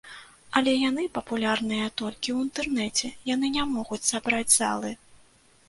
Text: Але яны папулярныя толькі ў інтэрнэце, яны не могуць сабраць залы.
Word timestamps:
Але 0.59 0.71
яны 0.89 1.03
папулярныя 1.17 1.91
толькі 2.03 2.29
ў 2.35 2.37
інтэрнэце, 2.47 3.13
яны 3.33 3.53
не 3.61 3.69
могуць 3.77 4.03
сабраць 4.11 4.53
залы. 4.59 4.91